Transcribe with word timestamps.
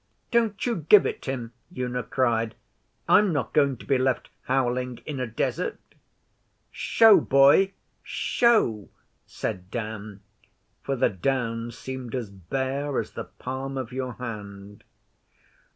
'Don't 0.31 0.65
you 0.65 0.77
give 0.77 1.05
it 1.05 1.25
him,' 1.25 1.53
Una 1.77 2.01
cried. 2.01 2.55
'I'm 3.07 3.31
not 3.31 3.53
going 3.53 3.77
to 3.77 3.85
be 3.85 3.99
left 3.99 4.29
howling 4.45 4.97
in 5.05 5.19
a 5.19 5.27
desert.' 5.27 5.77
'Show, 6.71 7.19
boy! 7.19 7.73
Show!' 8.01 8.89
said 9.27 9.69
Dan, 9.69 10.21
for 10.81 10.95
the 10.95 11.09
Downs 11.09 11.77
seemed 11.77 12.15
as 12.15 12.31
bare 12.31 12.99
as 12.99 13.11
the 13.11 13.25
palm 13.25 13.77
of 13.77 13.91
your 13.91 14.13
hand. 14.13 14.83